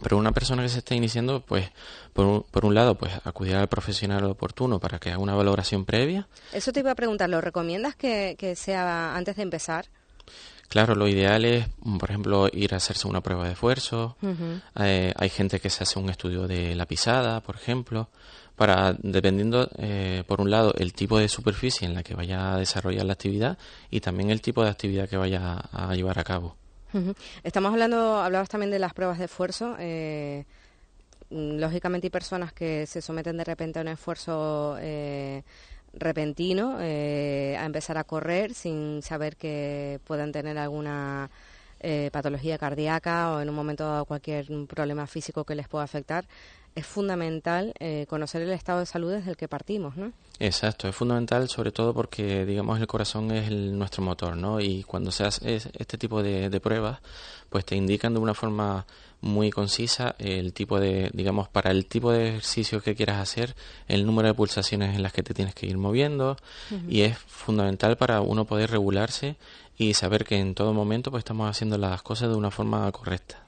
Pero 0.04 0.18
una 0.18 0.32
persona 0.32 0.62
que 0.62 0.68
se 0.68 0.80
está 0.80 0.94
iniciando, 0.94 1.40
pues, 1.40 1.70
por 2.12 2.26
un, 2.26 2.42
por 2.50 2.66
un 2.66 2.75
lado, 2.75 2.94
pues 2.94 3.11
acudir 3.25 3.56
al 3.56 3.68
profesional 3.68 4.23
oportuno 4.25 4.78
para 4.78 4.99
que 4.99 5.08
haga 5.08 5.18
una 5.18 5.34
valoración 5.34 5.87
previa. 5.87 6.28
Eso 6.52 6.73
te 6.73 6.80
iba 6.80 6.90
a 6.90 6.94
preguntar, 6.94 7.30
¿lo 7.30 7.40
recomiendas 7.40 7.96
que, 7.96 8.37
que 8.38 8.54
sea 8.54 9.16
antes 9.16 9.37
de 9.37 9.42
empezar? 9.42 9.87
Claro, 10.68 10.94
lo 10.94 11.08
ideal 11.08 11.46
es, 11.46 11.68
mm, 11.80 11.96
por 11.96 12.11
ejemplo, 12.11 12.49
ir 12.52 12.75
a 12.75 12.76
hacerse 12.76 13.08
una 13.08 13.23
prueba 13.23 13.46
de 13.46 13.52
esfuerzo. 13.52 14.18
Eh, 14.78 15.14
hay 15.16 15.28
gente 15.30 15.58
que 15.58 15.70
se 15.70 15.84
hace 15.84 15.99
un 15.99 16.11
estudio 16.11 16.46
de 16.46 16.75
la 16.75 16.84
pisada, 16.84 17.40
por 17.40 17.56
ejemplo, 17.56 18.11
para, 18.56 18.94
dependiendo, 18.99 19.70
eh, 19.78 20.23
por 20.26 20.42
un 20.42 20.50
lado, 20.50 20.75
el 20.76 20.92
tipo 20.92 21.18
de 21.18 21.30
superficie 21.30 21.87
en 21.87 21.94
la 21.94 22.02
que 22.02 22.14
vaya 22.14 22.52
a 22.52 22.58
desarrollar 22.58 23.06
la 23.06 23.14
actividad 23.14 23.56
y 23.90 24.00
también 24.00 24.28
el 24.28 24.42
tipo 24.42 24.62
de 24.62 24.68
actividad 24.68 25.08
que 25.08 25.16
vaya 25.16 25.54
a 25.73 25.94
llevar 25.94 26.18
a 26.18 26.25
cabo. 26.25 26.56
Estamos 27.42 27.72
hablando, 27.72 28.20
hablabas 28.20 28.48
también 28.48 28.70
de 28.70 28.78
las 28.78 28.94
pruebas 28.94 29.18
de 29.18 29.24
esfuerzo. 29.24 29.74
eh, 29.78 30.44
mm, 31.30 31.58
lógicamente 31.58 32.06
hay 32.06 32.10
personas 32.10 32.52
que 32.52 32.86
se 32.86 33.02
someten 33.02 33.36
de 33.36 33.44
repente 33.44 33.78
a 33.78 33.82
un 33.82 33.88
esfuerzo 33.88 34.76
eh, 34.80 35.42
repentino, 35.92 36.78
eh, 36.80 37.56
a 37.58 37.64
empezar 37.64 37.98
a 37.98 38.04
correr 38.04 38.54
sin 38.54 39.02
saber 39.02 39.36
que 39.36 40.00
puedan 40.06 40.32
tener 40.32 40.58
alguna 40.58 41.30
patología 42.12 42.56
cardíaca 42.56 43.32
o 43.32 43.42
en 43.42 43.50
un 43.50 43.54
momento 43.54 43.84
dado 43.84 44.06
cualquier 44.06 44.46
problema 44.66 45.06
físico 45.06 45.44
que 45.44 45.54
les 45.54 45.68
pueda 45.68 45.84
afectar. 45.84 46.24
Es 46.75 46.87
fundamental 46.87 47.73
eh, 47.78 48.07
conocer 48.09 48.43
el 48.43 48.50
estado 48.50 48.81
de 48.81 48.87
salud 48.87 49.12
desde 49.12 49.31
el 49.31 49.37
que 49.37 49.47
partimos, 49.47 49.97
¿no? 49.97 50.12
Exacto, 50.40 50.88
es 50.88 50.97
fundamental 50.97 51.49
sobre 51.49 51.71
todo 51.71 51.95
porque, 51.95 52.45
digamos, 52.45 52.81
el 52.81 52.88
corazón 52.88 53.31
es 53.31 53.47
el- 53.49 53.78
nuestro 53.78 54.02
motor, 54.02 54.37
¿no? 54.37 54.61
Y 54.61 54.83
cuando 54.83 55.12
se 55.12 55.23
hace 55.25 55.54
es- 55.54 55.69
este 55.78 55.97
tipo 55.99 56.21
de, 56.23 56.50
de 56.50 56.61
pruebas, 56.61 56.99
pues 57.49 57.64
te 57.64 57.76
indican 57.76 58.12
de 58.14 58.19
una 58.19 58.35
forma 58.35 58.87
muy 59.21 59.50
concisa 59.50 60.16
el 60.19 60.52
tipo 60.52 60.81
de, 60.81 61.11
digamos, 61.14 61.49
para 61.49 61.71
el 61.71 61.87
tipo 61.87 62.11
de 62.11 62.31
ejercicio 62.31 62.83
que 62.83 62.97
quieras 62.97 63.21
hacer, 63.21 63.54
el 63.87 64.04
número 64.04 64.26
de 64.28 64.35
pulsaciones 64.35 64.97
en 64.97 65.02
las 65.04 65.12
que 65.12 65.23
te 65.23 65.33
tienes 65.33 65.54
que 65.54 65.66
ir 65.66 65.78
moviendo 65.78 66.37
y 66.88 67.02
es 67.02 67.16
fundamental 67.19 67.97
para 67.97 68.21
uno 68.21 68.45
poder 68.47 68.71
regularse 68.73 69.37
y 69.78 69.95
saber 69.95 70.25
que 70.25 70.38
en 70.40 70.54
todo 70.54 70.75
momento 70.75 71.11
pues 71.12 71.21
estamos 71.21 71.49
haciendo 71.49 71.78
las 71.78 72.02
cosas 72.02 72.28
de 72.31 72.35
una 72.35 72.50
forma 72.50 72.90
correcta. 72.90 73.40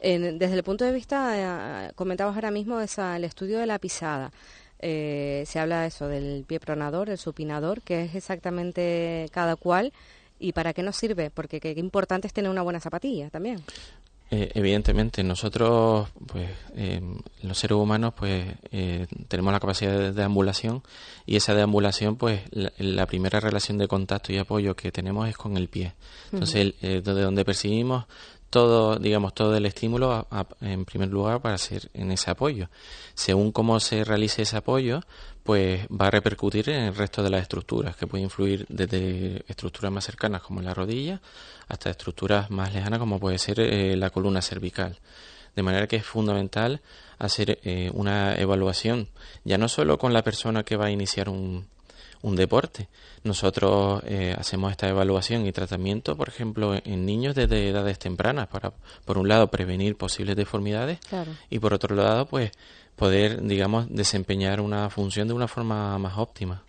Desde 0.00 0.54
el 0.54 0.62
punto 0.62 0.84
de 0.84 0.92
vista, 0.92 1.86
eh, 1.88 1.92
comentabas 1.94 2.34
ahora 2.34 2.50
mismo 2.50 2.80
esa, 2.80 3.16
el 3.16 3.24
estudio 3.24 3.58
de 3.58 3.66
la 3.66 3.78
pisada. 3.78 4.30
Eh, 4.78 5.44
se 5.46 5.58
habla 5.58 5.82
de 5.82 5.88
eso, 5.88 6.06
del 6.08 6.44
pie 6.46 6.60
pronador, 6.60 7.08
el 7.08 7.18
supinador, 7.18 7.80
que 7.82 8.02
es 8.04 8.14
exactamente 8.14 9.28
cada 9.32 9.56
cual 9.56 9.92
y 10.38 10.52
para 10.52 10.74
qué 10.74 10.82
nos 10.82 10.96
sirve, 10.96 11.30
porque 11.30 11.60
qué 11.60 11.70
importante 11.78 12.26
es 12.26 12.34
tener 12.34 12.50
una 12.50 12.62
buena 12.62 12.78
zapatilla 12.80 13.30
también. 13.30 13.62
Eh, 14.28 14.50
evidentemente, 14.54 15.22
nosotros, 15.22 16.08
pues, 16.26 16.50
eh, 16.74 17.00
los 17.42 17.56
seres 17.56 17.76
humanos, 17.76 18.12
pues, 18.16 18.44
eh, 18.72 19.06
tenemos 19.28 19.52
la 19.52 19.60
capacidad 19.60 19.96
de 19.96 20.12
deambulación 20.12 20.82
y 21.26 21.36
esa 21.36 21.54
deambulación, 21.54 22.16
pues, 22.16 22.40
la, 22.50 22.72
la 22.78 23.06
primera 23.06 23.38
relación 23.38 23.78
de 23.78 23.86
contacto 23.86 24.32
y 24.32 24.38
apoyo 24.38 24.74
que 24.74 24.90
tenemos 24.90 25.28
es 25.28 25.36
con 25.36 25.56
el 25.56 25.68
pie. 25.68 25.92
Entonces, 26.32 26.56
el- 26.56 26.74
eh, 26.82 27.02
de 27.02 27.12
donde 27.22 27.44
percibimos 27.44 28.06
todo, 28.50 28.96
digamos, 28.98 29.34
todo 29.34 29.56
el 29.56 29.66
estímulo, 29.66 30.26
a- 30.30 30.46
en 30.60 30.84
primer 30.84 31.08
lugar, 31.08 31.40
para 31.40 31.54
hacer 31.56 31.90
en 31.94 32.10
ese 32.12 32.30
apoyo. 32.30 32.68
Según 33.14 33.52
cómo 33.52 33.80
se 33.80 34.04
realice 34.04 34.42
ese 34.42 34.56
apoyo, 34.56 35.00
pues 35.42 35.86
va 35.88 36.08
a 36.08 36.10
repercutir 36.10 36.68
en 36.70 36.84
el 36.84 36.94
resto 36.94 37.22
de 37.22 37.30
las 37.30 37.42
estructuras, 37.42 37.96
que 37.96 38.06
puede 38.06 38.24
influir 38.24 38.66
desde 38.68 39.44
estructuras 39.48 39.92
más 39.92 40.04
cercanas 40.04 40.42
como 40.42 40.60
la 40.60 40.74
rodilla 40.74 41.20
hasta 41.68 41.90
estructuras 41.90 42.50
más 42.50 42.72
lejanas 42.74 42.98
como 42.98 43.18
puede 43.20 43.38
ser 43.38 43.60
eh, 43.60 43.96
la 43.96 44.10
columna 44.10 44.42
cervical. 44.42 44.98
De 45.54 45.62
manera 45.62 45.86
que 45.86 45.96
es 45.96 46.04
fundamental 46.04 46.80
hacer 47.18 47.58
eh, 47.64 47.90
una 47.94 48.34
evaluación, 48.34 49.08
ya 49.44 49.56
no 49.56 49.68
solo 49.68 49.98
con 49.98 50.12
la 50.12 50.22
persona 50.22 50.64
que 50.64 50.76
va 50.76 50.86
a 50.86 50.90
iniciar 50.90 51.28
un, 51.28 51.66
un 52.22 52.36
deporte. 52.36 52.88
Nosotros 53.24 54.02
eh, 54.06 54.34
hacemos 54.38 54.70
esta 54.70 54.88
evaluación 54.88 55.46
y 55.46 55.52
tratamiento, 55.52 56.16
por 56.16 56.28
ejemplo, 56.28 56.74
en 56.84 57.04
niños 57.06 57.34
desde 57.34 57.68
edades 57.68 57.98
tempranas, 57.98 58.48
para, 58.48 58.72
por 59.04 59.18
un 59.18 59.28
lado, 59.28 59.48
prevenir 59.48 59.96
posibles 59.96 60.36
deformidades 60.36 60.98
Claro. 61.08 61.32
y 61.50 61.58
por 61.58 61.74
otro 61.74 61.94
lado, 61.94 62.26
pues, 62.26 62.50
poder, 62.96 63.42
digamos, 63.42 63.86
desempeñar 63.90 64.60
una 64.60 64.88
función 64.90 65.28
de 65.28 65.34
una 65.34 65.48
forma 65.48 65.98
más 65.98 66.18
óptima. 66.18 66.62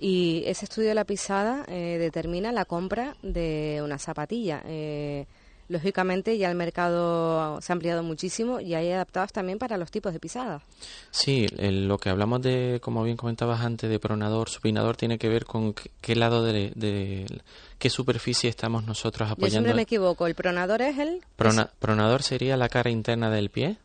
Y 0.00 0.42
ese 0.46 0.64
estudio 0.64 0.88
de 0.88 0.94
la 0.96 1.04
pisada 1.04 1.64
eh, 1.68 1.96
determina 1.98 2.50
la 2.50 2.64
compra 2.64 3.14
de 3.22 3.80
una 3.84 3.96
zapatilla. 3.98 4.62
Eh, 4.66 5.26
lógicamente 5.68 6.36
ya 6.38 6.50
el 6.50 6.56
mercado 6.56 7.60
se 7.60 7.72
ha 7.72 7.74
ampliado 7.74 8.02
muchísimo 8.02 8.60
y 8.60 8.74
hay 8.74 8.90
adaptados 8.90 9.32
también 9.32 9.58
para 9.58 9.76
los 9.76 9.90
tipos 9.90 10.12
de 10.12 10.20
pisadas. 10.20 10.62
Sí, 11.10 11.46
el- 11.58 11.86
lo 11.88 11.98
que 11.98 12.08
hablamos 12.08 12.40
de, 12.42 12.80
como 12.82 13.02
bien 13.02 13.16
comentabas 13.16 13.60
antes, 13.60 13.88
de 13.90 13.98
pronador, 13.98 14.48
supinador, 14.48 14.96
tiene 14.96 15.18
que 15.18 15.28
ver 15.28 15.44
con 15.44 15.74
qué, 15.74 15.90
qué 16.00 16.16
lado 16.16 16.42
de, 16.42 16.72
de- 16.74 17.26
qué 17.78 17.90
superficie 17.90 18.48
estamos 18.50 18.84
nosotros 18.86 19.28
Yo 19.28 19.32
apoyando. 19.34 19.50
siempre 19.52 19.74
me 19.74 19.82
equivoco, 19.82 20.26
el 20.26 20.34
pronador 20.34 20.82
es 20.82 20.98
el... 20.98 21.20
Prona- 21.36 21.70
pronador 21.78 22.22
sería 22.22 22.56
la 22.56 22.68
cara 22.68 22.90
interna 22.90 23.30
del 23.30 23.50
pie. 23.50 23.76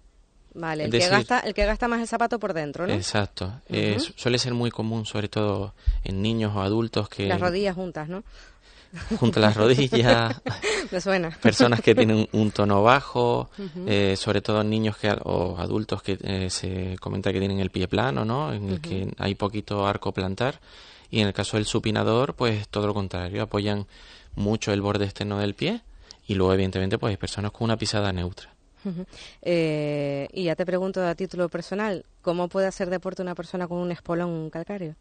Vale, 0.55 0.83
el 0.85 0.91
que, 0.91 1.07
gasta, 1.07 1.39
el 1.39 1.55
que 1.55 1.65
gasta 1.65 1.87
más 1.87 1.99
el 1.99 2.07
zapato 2.07 2.39
por 2.39 2.53
dentro, 2.53 2.85
¿no? 2.85 2.93
Exacto. 2.93 3.51
Eh, 3.69 3.99
su- 3.99 4.13
suele 4.15 4.37
ser 4.37 4.53
muy 4.53 4.69
común, 4.69 5.05
sobre 5.07 5.27
todo 5.27 5.73
en 6.03 6.21
niños 6.21 6.55
o 6.55 6.61
adultos 6.61 7.09
que 7.09 7.25
Las 7.27 7.41
rodillas 7.41 7.73
juntas, 7.75 8.07
¿no? 8.07 8.23
Junto 9.19 9.39
a 9.39 9.41
las 9.41 9.57
rodillas, 9.57 10.41
Me 10.91 11.01
suena. 11.01 11.29
personas 11.41 11.81
que 11.81 11.95
tienen 11.95 12.27
un 12.33 12.51
tono 12.51 12.83
bajo, 12.83 13.49
eh, 13.87 14.15
sobre 14.17 14.41
todo 14.41 14.63
niños 14.63 14.97
que 14.97 15.11
o 15.23 15.57
adultos 15.57 16.01
que 16.03 16.17
eh, 16.21 16.49
se 16.49 16.95
comenta 16.99 17.31
que 17.33 17.39
tienen 17.39 17.59
el 17.59 17.69
pie 17.71 17.87
plano, 17.87 18.25
¿no? 18.25 18.53
En 18.53 18.69
el 18.69 18.81
que 18.81 19.11
hay 19.17 19.35
poquito 19.35 19.85
arco 19.87 20.11
plantar 20.11 20.59
y 21.09 21.21
en 21.21 21.27
el 21.27 21.33
caso 21.33 21.57
del 21.57 21.65
supinador, 21.65 22.35
pues 22.35 22.67
todo 22.67 22.87
lo 22.87 22.93
contrario, 22.93 23.43
apoyan 23.43 23.85
mucho 24.35 24.73
el 24.73 24.81
borde 24.81 25.05
externo 25.05 25.37
del 25.39 25.53
pie 25.53 25.81
y 26.27 26.35
luego 26.35 26.53
evidentemente 26.53 26.97
pues 26.97 27.11
hay 27.11 27.17
personas 27.17 27.51
con 27.51 27.65
una 27.65 27.77
pisada 27.77 28.11
neutra. 28.11 28.49
Eh, 29.41 30.27
y 30.33 30.43
ya 30.43 30.55
te 30.55 30.65
pregunto 30.65 31.05
a 31.05 31.15
título 31.15 31.47
personal, 31.49 32.05
¿cómo 32.21 32.49
puede 32.49 32.67
hacer 32.67 32.89
deporte 32.89 33.21
una 33.21 33.35
persona 33.35 33.67
con 33.67 33.77
un 33.77 33.91
espolón 33.91 34.49
calcáreo? 34.49 34.95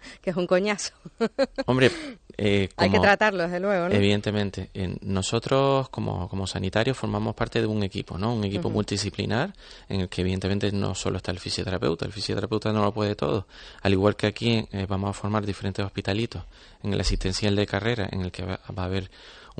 Que, 0.22 0.30
es 0.30 0.36
un 0.36 0.46
coñazo. 0.46 0.92
Hombre, 1.66 1.90
eh, 2.36 2.68
Hay 2.76 2.90
que 2.90 2.98
tratarlo, 3.00 3.42
desde 3.42 3.60
luego, 3.60 3.88
¿no? 3.88 3.94
Evidentemente, 3.94 4.70
en- 4.74 4.98
nosotros 5.02 5.88
como, 5.90 6.28
como 6.28 6.46
sanitarios 6.46 6.96
formamos 6.96 7.34
parte 7.34 7.60
de 7.60 7.66
un 7.66 7.82
equipo, 7.82 8.16
¿no? 8.18 8.34
Un 8.34 8.44
equipo 8.44 8.70
multidisciplinar 8.70 9.52
en 9.88 10.02
el 10.02 10.08
que 10.08 10.22
evidentemente 10.22 10.72
no 10.72 10.94
solo 10.94 11.18
está 11.18 11.32
el 11.32 11.38
fisioterapeuta, 11.38 12.06
el 12.06 12.12
fisioterapeuta 12.12 12.72
no 12.72 12.82
lo 12.82 12.92
puede 12.92 13.14
todo. 13.14 13.46
Al 13.82 13.92
igual 13.92 14.16
que 14.16 14.26
aquí 14.26 14.66
eh, 14.72 14.86
vamos 14.88 15.10
a 15.10 15.12
formar 15.12 15.44
diferentes 15.44 15.84
hospitalitos 15.84 16.42
en 16.82 16.94
el 16.94 17.00
asistencial 17.00 17.54
de 17.56 17.66
carrera 17.66 18.08
en 18.10 18.22
el 18.22 18.32
que 18.32 18.44
va, 18.44 18.60
va 18.76 18.82
a 18.84 18.86
haber 18.86 19.10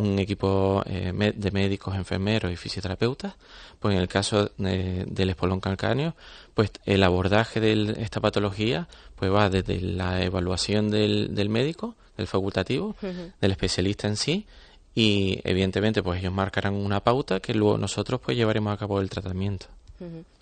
un 0.00 0.18
equipo 0.18 0.82
eh, 0.86 1.12
de 1.36 1.50
médicos, 1.50 1.94
enfermeros 1.94 2.50
y 2.52 2.56
fisioterapeutas, 2.56 3.34
pues 3.78 3.94
en 3.94 4.00
el 4.00 4.08
caso 4.08 4.50
de- 4.56 5.04
del 5.06 5.30
espolón 5.30 5.60
calcáneo, 5.60 6.14
pues 6.54 6.70
el 6.84 7.02
abordaje 7.02 7.60
de 7.60 7.96
esta 7.98 8.20
patología 8.20 8.88
pues 9.16 9.30
va 9.32 9.50
desde 9.50 9.80
la 9.80 10.22
evaluación 10.22 10.90
del, 10.90 11.34
del 11.34 11.48
médico, 11.48 11.94
del 12.16 12.26
facultativo, 12.26 12.96
del 13.40 13.50
especialista 13.52 14.08
en 14.08 14.16
sí 14.16 14.46
y 14.94 15.40
evidentemente 15.44 16.02
pues 16.02 16.20
ellos 16.20 16.32
marcarán 16.32 16.74
una 16.74 17.00
pauta 17.00 17.40
que 17.40 17.54
luego 17.54 17.78
nosotros 17.78 18.20
pues 18.24 18.36
llevaremos 18.36 18.72
a 18.72 18.76
cabo 18.76 19.00
el 19.00 19.08
tratamiento. 19.10 19.66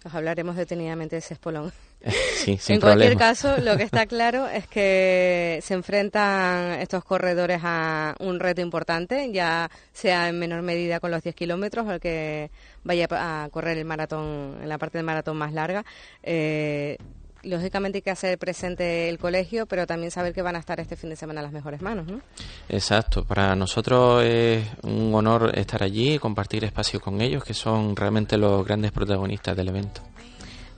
Os 0.04 0.14
hablaremos 0.14 0.56
detenidamente 0.56 1.16
de 1.16 1.20
ese 1.20 1.34
espolón. 1.34 1.72
Sí, 2.04 2.56
sin 2.60 2.76
en 2.76 2.80
cualquier 2.80 3.14
problema. 3.14 3.18
caso, 3.18 3.58
lo 3.58 3.76
que 3.76 3.82
está 3.82 4.06
claro 4.06 4.46
es 4.46 4.66
que 4.68 5.58
se 5.62 5.74
enfrentan 5.74 6.80
estos 6.80 7.04
corredores 7.04 7.60
a 7.64 8.14
un 8.20 8.38
reto 8.38 8.60
importante, 8.60 9.30
ya 9.32 9.68
sea 9.92 10.28
en 10.28 10.38
menor 10.38 10.62
medida 10.62 11.00
con 11.00 11.10
los 11.10 11.22
10 11.22 11.34
kilómetros 11.34 11.86
o 11.86 11.92
el 11.92 12.00
que 12.00 12.50
vaya 12.84 13.08
a 13.10 13.48
correr 13.50 13.78
el 13.78 13.84
maratón, 13.84 14.58
en 14.62 14.68
la 14.68 14.78
parte 14.78 14.98
del 14.98 15.04
maratón 15.04 15.36
más 15.36 15.52
larga. 15.52 15.84
Eh, 16.22 16.96
lógicamente 17.42 17.98
hay 17.98 18.02
que 18.02 18.10
hacer 18.10 18.38
presente 18.38 19.08
el 19.08 19.18
colegio, 19.18 19.66
pero 19.66 19.86
también 19.86 20.10
saber 20.10 20.32
que 20.32 20.42
van 20.42 20.56
a 20.56 20.58
estar 20.58 20.80
este 20.80 20.96
fin 20.96 21.10
de 21.10 21.16
semana 21.16 21.42
las 21.42 21.52
mejores 21.52 21.82
manos, 21.82 22.06
¿no? 22.06 22.20
Exacto, 22.68 23.24
para 23.24 23.54
nosotros 23.54 24.24
es 24.24 24.64
un 24.82 25.14
honor 25.14 25.52
estar 25.58 25.82
allí 25.82 26.14
y 26.14 26.18
compartir 26.18 26.64
espacio 26.64 27.00
con 27.00 27.20
ellos, 27.20 27.44
que 27.44 27.54
son 27.54 27.96
realmente 27.96 28.36
los 28.36 28.64
grandes 28.64 28.92
protagonistas 28.92 29.56
del 29.56 29.68
evento. 29.68 30.02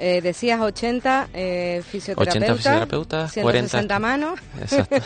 Eh, 0.03 0.23
decías 0.23 0.59
80 0.59 1.29
eh, 1.35 1.83
fisioterapeutas, 1.87 2.35
80 2.35 2.57
fisioterapeutas, 2.57 3.33
160 3.33 3.99
40 3.99 3.99
manos 3.99 4.41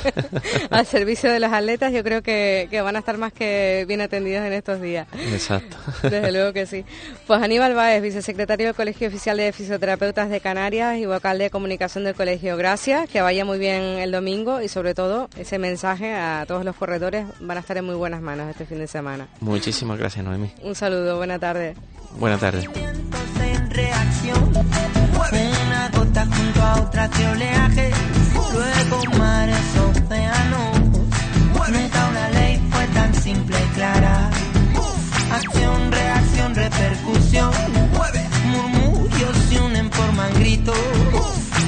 al 0.71 0.87
servicio 0.87 1.33
de 1.33 1.41
los 1.41 1.53
atletas. 1.53 1.93
Yo 1.93 2.05
creo 2.05 2.23
que, 2.23 2.69
que 2.71 2.81
van 2.81 2.95
a 2.95 3.01
estar 3.01 3.19
más 3.19 3.33
que 3.33 3.85
bien 3.89 4.01
atendidos 4.01 4.47
en 4.47 4.53
estos 4.53 4.81
días. 4.81 5.09
Exacto. 5.33 5.77
Desde 6.05 6.31
luego 6.31 6.53
que 6.53 6.67
sí. 6.67 6.85
Pues 7.27 7.43
Aníbal 7.43 7.75
Báez, 7.75 8.03
vicesecretario 8.03 8.67
del 8.67 8.77
Colegio 8.77 9.09
Oficial 9.09 9.37
de 9.37 9.53
Fisioterapeutas 9.53 10.31
de 10.31 10.39
Canarias 10.39 10.97
y 10.99 11.07
vocal 11.07 11.39
de 11.39 11.51
comunicación 11.51 12.05
del 12.05 12.15
colegio. 12.15 12.57
Gracias, 12.57 13.09
que 13.09 13.21
vaya 13.21 13.45
muy 13.45 13.59
bien 13.59 13.83
el 13.83 14.13
domingo 14.13 14.63
y 14.63 14.69
sobre 14.69 14.95
todo 14.95 15.29
ese 15.37 15.59
mensaje 15.59 16.15
a 16.15 16.45
todos 16.47 16.65
los 16.65 16.77
corredores 16.77 17.27
van 17.41 17.57
a 17.57 17.61
estar 17.61 17.77
en 17.77 17.85
muy 17.85 17.97
buenas 17.97 18.23
manos 18.23 18.49
este 18.49 18.65
fin 18.65 18.79
de 18.79 18.87
semana. 18.87 19.27
Muchísimas 19.41 19.99
gracias, 19.99 20.25
Noemí. 20.25 20.53
Un 20.63 20.77
saludo, 20.77 21.17
buena 21.17 21.41
tarde. 21.41 21.75
Buenas 22.17 22.39
tardes. 22.39 22.69
Reacción. 24.35 25.67
Una 25.67 25.89
gota 25.91 26.27
junto 26.27 26.63
a 26.63 26.75
otra 26.81 27.09
de 27.09 27.29
oleaje. 27.29 27.91
Luego 28.53 29.19
mares, 29.19 29.59
océanos. 29.77 30.81
Nunca 31.73 32.09
una 32.09 32.29
ley 32.31 32.61
fue 32.71 32.87
tan 32.89 33.15
simple 33.15 33.57
y 33.59 33.75
clara. 33.75 34.31
Acción, 35.33 35.93
reacción, 35.93 36.55
repercusión. 36.55 37.51
Murmullos 38.47 39.37
se 39.49 39.61
unen, 39.61 39.91
forman 39.91 40.33
gritos. 40.35 40.77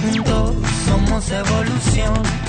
Juntos 0.02 0.54
somos 0.84 1.30
evolución. 1.30 2.45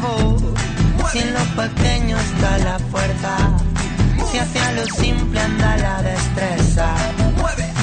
Voz. 0.00 0.42
Si 1.12 1.18
en 1.18 1.32
lo 1.34 1.44
pequeño 1.56 2.16
está 2.18 2.58
la 2.58 2.78
fuerza, 2.90 3.36
si 4.30 4.38
hacia 4.38 4.72
lo 4.72 4.86
simple 4.86 5.40
anda 5.40 5.76
la 5.76 6.02
destreza. 6.02 6.94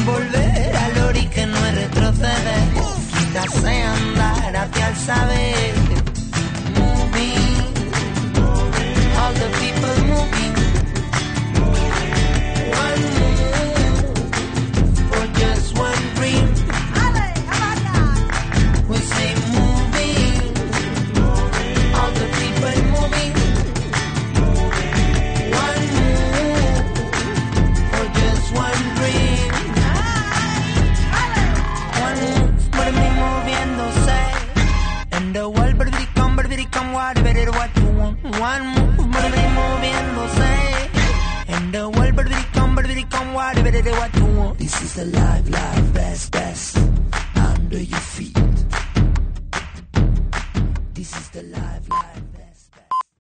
Volver 0.05 0.75
al 0.75 0.97
ori 1.09 1.27
que 1.27 1.45
no 1.47 1.57
es 1.65 1.75
retroceder, 1.75 2.63
quitarse 3.17 3.83
andar 3.83 4.55
hacia 4.55 4.87
el 4.89 4.95
saber. 4.97 5.74